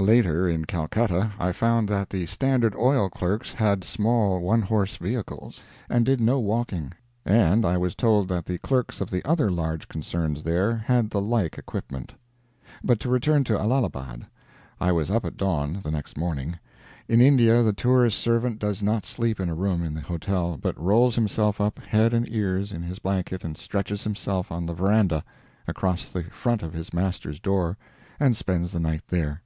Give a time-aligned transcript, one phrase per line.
[0.00, 5.60] Later, in Calcutta, I found that the Standard Oil clerks had small one horse vehicles,
[5.90, 6.94] and did no walking;
[7.26, 11.20] and I was told that the clerks of the other large concerns there had the
[11.20, 12.14] like equipment.
[12.82, 14.24] But to return to Allahabad.
[14.80, 16.58] I was up at dawn, the next morning.
[17.06, 20.80] In India the tourist's servant does not sleep in a room in the hotel, but
[20.82, 25.22] rolls himself up head and ears in his blanket and stretches himself on the veranda,
[25.68, 27.76] across the front of his master's door,
[28.18, 29.42] and spends the night there.